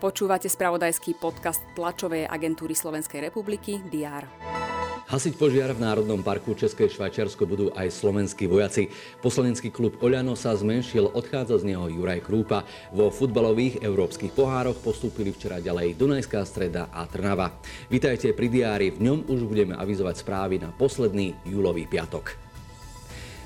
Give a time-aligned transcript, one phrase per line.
[0.00, 4.24] Počúvate spravodajský podcast tlačovej agentúry Slovenskej republiky DR.
[5.10, 8.88] Hasiť požiar v Národnom parku České Švajčiarsko budú aj slovenskí vojaci.
[9.18, 12.62] Poslanecký klub Oľano sa zmenšil, odchádza z neho Juraj Krúpa.
[12.94, 17.58] Vo futbalových európskych pohároch postúpili včera ďalej Dunajská streda a Trnava.
[17.90, 22.49] Vítajte pri diári, v ňom už budeme avizovať správy na posledný júlový piatok.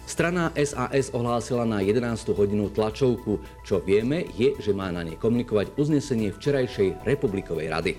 [0.05, 2.37] Strana SAS ohlásila na 11.
[2.37, 3.41] hodinu tlačovku.
[3.65, 7.93] Čo vieme, je, že má na ne komunikovať uznesenie včerajšej Republikovej rady.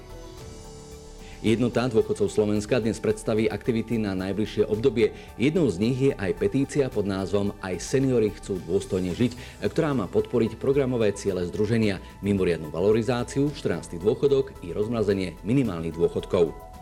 [1.42, 5.14] Jednota dôchodcov Slovenska dnes predstaví aktivity na najbližšie obdobie.
[5.38, 10.06] Jednou z nich je aj petícia pod názvom Aj seniory chcú dôstojne žiť, ktorá má
[10.06, 13.98] podporiť programové ciele združenia, mimoriadnu valorizáciu, 14.
[13.98, 16.75] dôchodok i rozmrazenie minimálnych dôchodkov.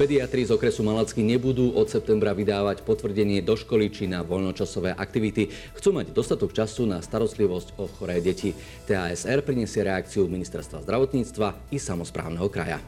[0.00, 5.52] Pediatri z okresu Malacky nebudú od septembra vydávať potvrdenie do školy či na voľnočasové aktivity.
[5.76, 8.56] Chcú mať dostatok času na starostlivosť o choré deti.
[8.88, 12.80] TASR priniesie reakciu Ministerstva zdravotníctva i samozprávneho kraja.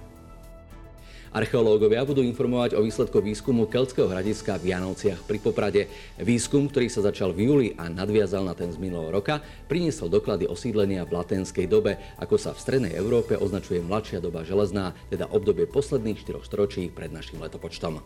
[1.33, 5.88] Archeológovia budú informovať o výsledkoch výskumu Keltského hradiska v Janovciach pri Poprade.
[6.20, 10.44] Výskum, ktorý sa začal v júli a nadviazal na ten z minulého roka, priniesol doklady
[10.44, 15.64] osídlenia v latenskej dobe, ako sa v strednej Európe označuje mladšia doba železná, teda obdobie
[15.64, 18.05] posledných 4 storočí pred našim letopočtom.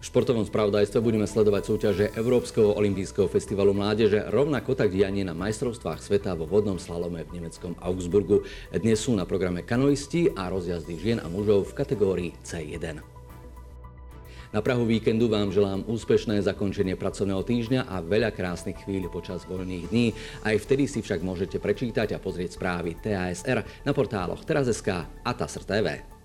[0.00, 6.00] V športovom spravodajstve budeme sledovať súťaže Európskeho olympijského festivalu mládeže, rovnako tak dianie na majstrovstvách
[6.00, 8.40] sveta vo vodnom slalome v nemeckom Augsburgu.
[8.72, 13.04] Dnes sú na programe kanoisti a rozjazdy žien a mužov v kategórii C1.
[14.56, 19.84] Na Prahu víkendu vám želám úspešné zakončenie pracovného týždňa a veľa krásnych chvíľ počas voľných
[19.92, 20.16] dní.
[20.48, 25.62] Aj vtedy si však môžete prečítať a pozrieť správy TASR na portáloch teraz.sk a TASR
[25.68, 26.19] TV.